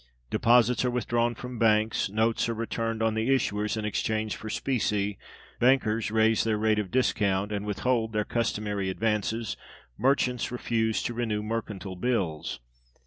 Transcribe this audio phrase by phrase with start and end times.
[0.31, 5.19] Deposits are withdrawn from banks; notes are returned on the issuers in exchange for specie;
[5.59, 9.55] bankers raise their rate of discount, and withhold their customary advances;
[9.99, 12.59] merchants refuse to renew mercantile bills.